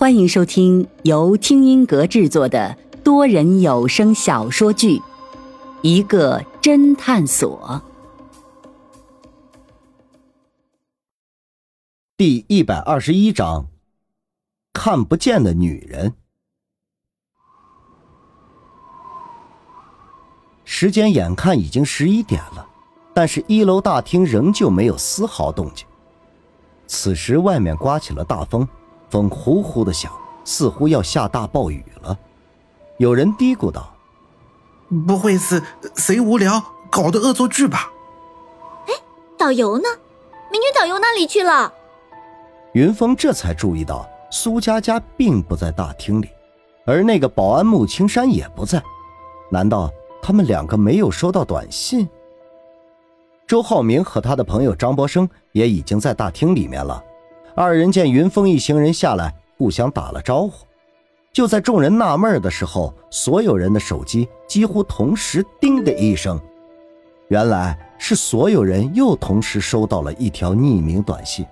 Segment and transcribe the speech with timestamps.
[0.00, 4.96] 欢迎收听由听音阁制作的多人有声小说剧
[5.82, 7.82] 《一个侦探所》
[12.16, 13.66] 第一百二十一章：
[14.72, 16.14] 看不见的女人。
[20.64, 22.66] 时间眼看已经十一点了，
[23.12, 25.86] 但是一楼大厅仍旧没有丝毫动静。
[26.86, 28.66] 此时外面刮起了大风。
[29.10, 30.12] 风呼呼的响，
[30.44, 32.16] 似乎要下大暴雨了。
[32.98, 33.92] 有人嘀咕道
[35.06, 35.62] ：“不会是
[35.96, 37.90] 谁无聊搞的恶作剧吧？”
[38.86, 38.94] 哎，
[39.36, 39.88] 导游呢？
[40.52, 41.72] 美女导游哪里去了？
[42.72, 46.28] 云峰这才注意到苏佳佳并不在大厅里，
[46.86, 48.82] 而那个保安穆青山也不在。
[49.50, 49.90] 难道
[50.22, 52.08] 他们两个没有收到短信？
[53.46, 57.02] 周浩明和他的朋友张博生也已经在大厅里面了。
[57.62, 60.66] 二人见云峰一行人下来，互相打了招呼。
[61.30, 66.40] 就在众人纳闷的时候，所有人的手机几乎同时“叮”的一声，
[67.28, 71.44] 原来是所有人又同时收到了一条匿名短信。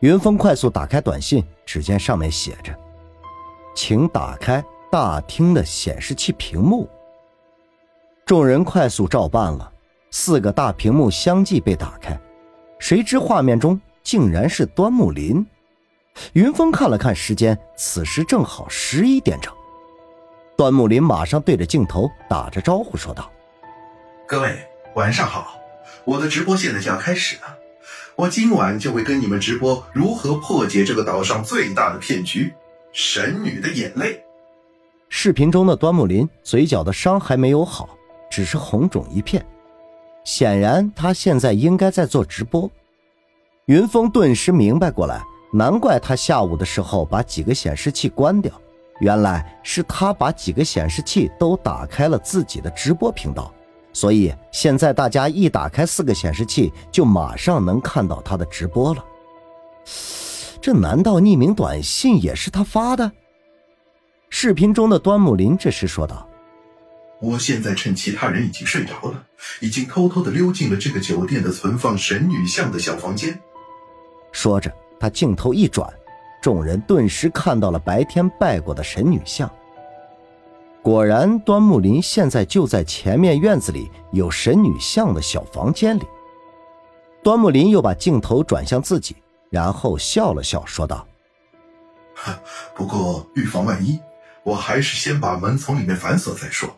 [0.00, 2.74] 云峰快速打开短信，只见上面写着
[3.76, 6.88] ：“请打开大厅的显示器屏幕。”
[8.24, 9.70] 众人快速照办了，
[10.10, 12.18] 四个大屏幕相继被打开，
[12.78, 13.78] 谁知画面中。
[14.08, 15.46] 竟然是端木林，
[16.32, 19.52] 云峰看了看时间，此时正好十一点整。
[20.56, 23.30] 端木林马上对着镜头打着招呼说道
[24.26, 25.58] ：“各位晚上好，
[26.06, 27.58] 我的直播现在就要开始了，
[28.16, 32.54] 我今晚就会跟你们直播如何破解这个岛上最大的骗局——
[32.94, 34.24] 神女的眼泪。”
[35.10, 37.90] 视频中的端木林嘴角的伤还没有好，
[38.30, 39.44] 只是红肿一片，
[40.24, 42.70] 显然他现在应该在做直播。
[43.68, 48.50] 云峰顿时明白过来，难怪他下午的时候把几个显示器关掉，
[49.00, 53.52] 原来是他把几个显示器都打开了自己的直播频道，
[53.92, 59.04] 所以现在大家一打开四个显示器，就马上能看到他的直播了。
[60.62, 63.12] 这难道匿名短信也是他发的？
[64.30, 66.26] 视频中的端木林这时说道
[67.20, 69.26] ：“我现在趁其他人已经睡着了，
[69.60, 73.38] 已经偷偷的溜进了这个酒店的存放神女像的小房间。”
[74.32, 75.92] 说着，他镜头一转，
[76.40, 79.50] 众人顿时看到了白天拜过的神女像。
[80.80, 86.02] 果然，端木林现在就在前面院子里有神女像的小房间里。
[87.22, 89.16] 端木林又把镜头转向自己，
[89.50, 91.06] 然后笑了笑，说道
[92.74, 93.98] ：“不过预防万一，
[94.44, 96.70] 我还是先把门从里面反锁再说，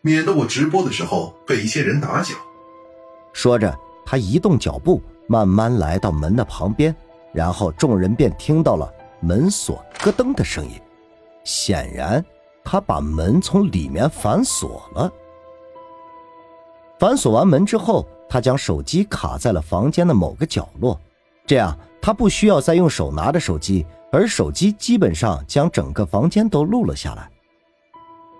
[0.00, 2.34] 免得我直播的时候被一些人打搅。”
[3.34, 3.76] 说着，
[4.06, 5.02] 他移动脚步。
[5.28, 6.92] 慢慢来到门的旁边，
[7.32, 10.72] 然后众人便听到了门锁咯噔的声音。
[11.44, 12.24] 显然，
[12.64, 15.10] 他把门从里面反锁了。
[16.98, 21.00] 反锁完门之后，他将手机卡在了房间的某个角落，
[21.46, 27.30] 这样他不需要再用手拿着手机，而手机基本上将整个房间都录了下来。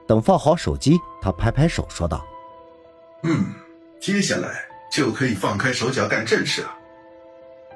[0.06, 2.24] 等放好手机，他拍拍手说道
[3.24, 3.44] ：“嗯，
[4.00, 4.48] 接下来
[4.90, 6.74] 就可以放开手脚干正事了。”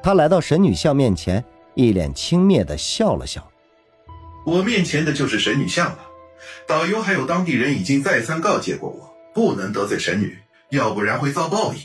[0.03, 3.49] 他来到神女像面前，一脸轻蔑的笑了笑。
[4.45, 5.99] 我面前的就是神女像了。
[6.67, 10.37] 导游还有当地人已经再三告诫过我，不能得罪神女，
[10.71, 11.81] 要不然会遭报应。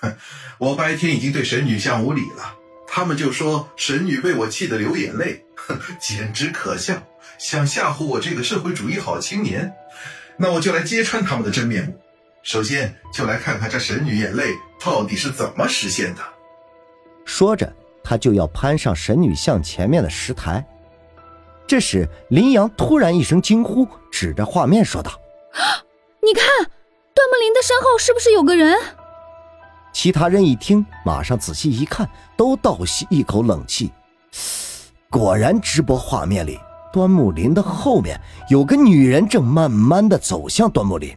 [0.00, 0.16] 哼，
[0.58, 2.56] 我白天已经对神女像无礼了，
[2.88, 7.00] 他们就说神女被我气得流眼泪，哼， 简直可笑，
[7.38, 9.72] 想吓唬我这个社会主义好青年。
[10.36, 12.00] 那我就来揭穿他们的真面目。
[12.42, 16.22] 首先，就来看看这神女眼泪到底是怎么实现的。
[17.24, 17.72] 说着，
[18.02, 20.64] 他就要攀上神女像前面的石台。
[21.66, 25.12] 这时，林阳突然一声惊呼，指着画面说道
[26.20, 26.44] ：“你看，
[27.14, 28.76] 段木林的身后是不是有个人？”
[29.92, 33.92] 其他人一听，马上仔细一看，都倒吸一口冷气。
[35.08, 36.58] 果然，直播画面里，
[36.92, 41.16] 端木林的后面有个女人正慢慢的走向端木林。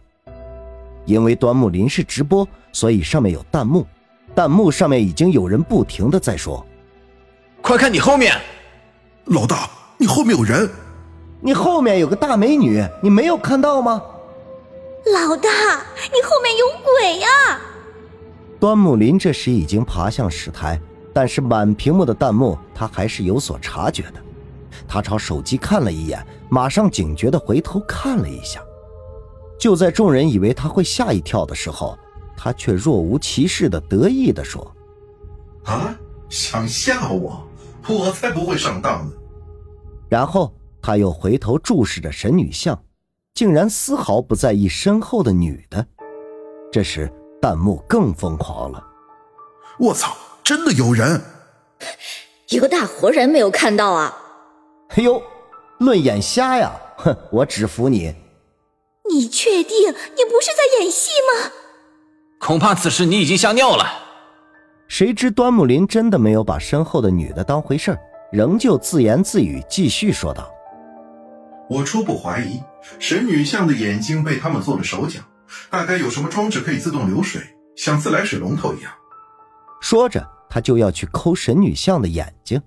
[1.06, 3.86] 因为端木林是直播，所以上面有弹幕。
[4.35, 6.65] 弹幕上面已经有人不停的在说
[7.62, 8.33] ：“快看你后面，
[9.25, 10.69] 老大，你后面有人，
[11.39, 14.01] 你后面有个大美女，你没有看到吗？”
[15.13, 17.27] 老大，你后面有鬼呀！
[18.59, 20.79] 端木林这时已经爬向石台，
[21.13, 24.13] 但是满屏幕的弹幕他还是有所察觉的。
[24.88, 28.62] 他朝手机看了一眼，马上警觉的回头看了一下。
[29.59, 31.97] 就在众人以为他会吓一跳的时候。
[32.35, 34.75] 他却若无其事的得意的说
[35.65, 35.97] ：“啊，
[36.30, 37.47] 想吓我？
[37.88, 39.12] 我才不会上当呢！”
[40.09, 42.81] 然后他又回头注视着神女像，
[43.33, 45.85] 竟然丝毫不在意身后的女的。
[46.71, 48.83] 这时弹幕更疯狂了
[49.79, 51.21] ：“我操，真的有人！
[52.50, 54.18] 一个大活人没有看到啊！
[54.89, 55.21] 哎呦，
[55.79, 56.71] 论眼瞎呀！
[56.97, 58.15] 哼，我只服你。
[59.09, 61.51] 你确定你不是在演戏吗？
[62.44, 63.86] 恐怕此时你已经吓尿了。
[64.90, 68.00] 谁知端木林真的没有把身后的女的当回事儿。”
[68.34, 70.51] 仍旧自言自语，继续说道
[71.69, 72.60] ：“我初步怀疑
[72.98, 75.19] 神女像的眼睛被他们做了手脚，
[75.69, 77.42] 大概有什么装置可以自动流水，
[77.78, 78.92] 像自来水龙头一样。”
[79.80, 82.60] 说着，他就要去抠神女像的眼睛。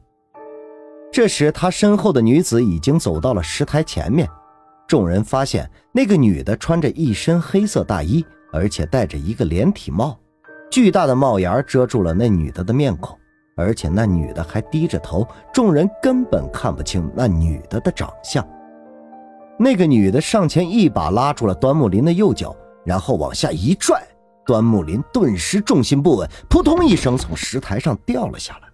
[1.12, 4.29] 这时，他身后的女子已经走到了石台前面。
[4.87, 10.19] 众人发现，那个女的穿着一身黑色大衣，而且戴着一个连体帽，
[10.70, 13.19] 巨大的帽檐遮住了那女的的面孔。
[13.56, 18.46] 而且那女的还低着头，众人根本看不清那女的的长相。
[19.58, 22.54] 那个女的上前一把拉住了端木林的右脚，
[22.84, 24.06] 然后往下一拽，
[24.44, 28.69] 端木林顿时重心不稳，扑通一声从石台上掉了下来。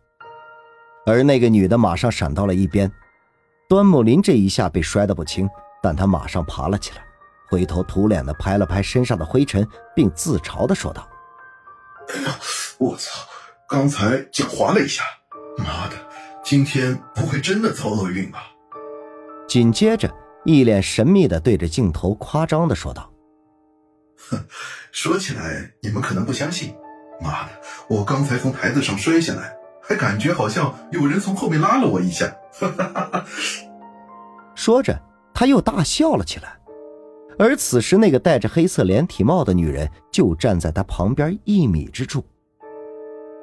[1.06, 2.90] 而那个女的马上闪到了一边。
[3.68, 5.48] 端木林这一下被摔得不轻，
[5.80, 7.02] 但他马上爬了起来，
[7.52, 11.06] 灰头土脸的拍了拍身上的灰尘，并自嘲的说道
[12.08, 12.34] ：“哎呀，
[12.78, 13.28] 我操！”
[13.68, 15.04] 刚才脚滑了一下，
[15.58, 15.96] 妈的，
[16.42, 18.44] 今天不会真的遭厄运吧？
[19.46, 20.10] 紧接着，
[20.46, 23.12] 一脸神秘的对着镜头夸张的说道
[24.30, 24.42] ：“哼，
[24.90, 26.74] 说起来你们可能不相信，
[27.20, 27.50] 妈的，
[27.86, 32.26] 我刚才从台子上摔下来，还感觉好像有人从后面拉了我一下。”
[32.58, 33.24] 哈哈哈哈
[34.54, 34.98] 说着，
[35.34, 36.61] 他又大笑了起来。
[37.38, 42.24] 而此时，那个戴着黑色连体帽的女人就站在他旁边一米之处。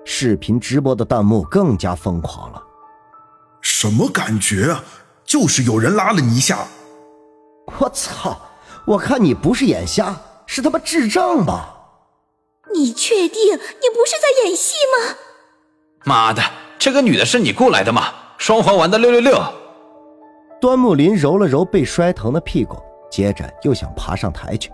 [0.05, 2.63] 视频直播的弹幕更加疯狂了。
[3.61, 4.83] 什么感觉啊？
[5.25, 6.65] 就是有人拉了你一下。
[7.79, 8.39] 我操！
[8.85, 10.15] 我看你不是眼瞎，
[10.47, 11.75] 是他妈智障吧？
[12.73, 13.57] 你确定你
[13.93, 15.15] 不是在演戏吗？
[16.05, 16.41] 妈的，
[16.79, 18.05] 这个女的是你雇来的吗？
[18.37, 19.39] 双环玩的六六六。
[20.61, 22.77] 端木林揉了揉被摔疼的屁股，
[23.09, 24.71] 接着又想爬上台去。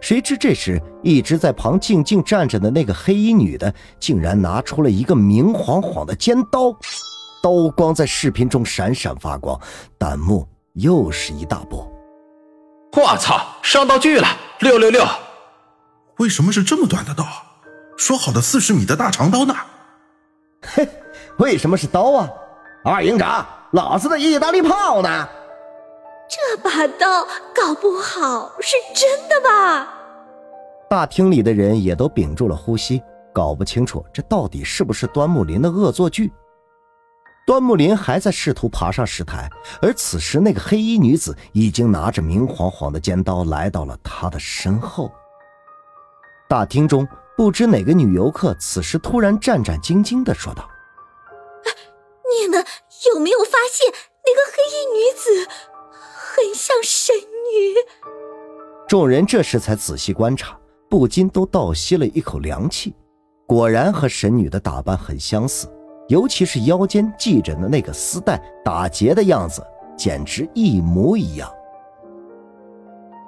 [0.00, 6.72] 谁知这时，一直在旁静静站着的那个黑衣女的，竟然拿出了一个明晃晃的尖刀，
[7.42, 9.60] 刀光在视频中闪闪发光，
[9.98, 11.90] 弹幕又是一大波。
[12.96, 14.26] 我操，上道具了！
[14.60, 15.04] 六六六！
[16.18, 17.24] 为什么是这么短的刀？
[17.96, 19.54] 说好的四十米的大长刀呢？
[20.62, 20.88] 嘿，
[21.38, 22.28] 为什么是刀啊？
[22.84, 25.28] 二营长，老子的意大利炮呢？
[26.30, 29.96] 这把刀搞不好是真的吧？
[30.88, 33.02] 大厅里的人也都屏住了呼吸，
[33.34, 36.32] 搞不清楚这到底是不是端木林的恶作剧。
[37.44, 39.50] 端木林还在试图爬上石台，
[39.82, 45.10] 而此时那个黑衣女子已经拿着明晃晃的尖刀来到了他的身后。
[46.48, 47.06] 大厅中，
[47.36, 50.68] 不知哪个女游客此时突然战战兢兢的说道
[52.40, 52.64] ：“你们
[53.12, 55.50] 有没有发现那个黑衣女子？”
[56.30, 57.74] 很像神女。
[58.88, 60.56] 众人这时才仔细观察，
[60.88, 62.94] 不禁都倒吸了一口凉气。
[63.46, 65.68] 果然和神女的打扮很相似，
[66.08, 69.60] 尤其是腰间系着的那个丝带打结的样子，
[69.96, 71.52] 简直一模一样。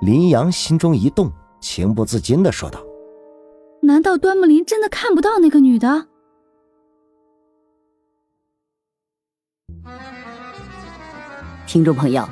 [0.01, 2.81] 林阳心中一动，情不自禁的说道
[3.83, 6.07] ：“难道端木林真的看不到那个女的？”
[11.67, 12.27] 听众朋友。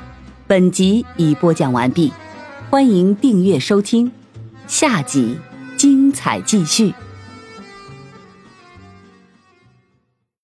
[0.51, 2.11] 本集已播讲完毕，
[2.69, 4.11] 欢迎订阅收听，
[4.67, 5.37] 下集
[5.77, 6.93] 精彩继续。